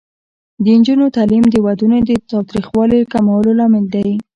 د 0.63 0.65
نجونو 0.77 1.05
تعلیم 1.15 1.43
د 1.49 1.55
ودونو 1.65 1.97
تاوتریخوالي 2.31 2.99
کمولو 3.13 3.51
لامل 3.59 3.85
دی. 3.93 4.09